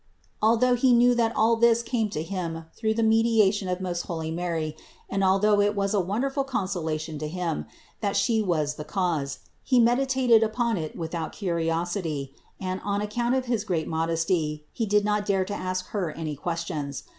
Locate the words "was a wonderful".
5.75-6.43